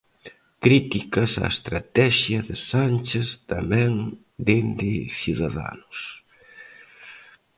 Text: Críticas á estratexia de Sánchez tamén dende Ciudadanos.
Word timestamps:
Críticas 0.63 1.31
á 1.43 1.45
estratexia 1.55 2.39
de 2.47 2.55
Sánchez 2.71 3.27
tamén 3.53 3.91
dende 4.47 4.91
Ciudadanos. 5.21 5.99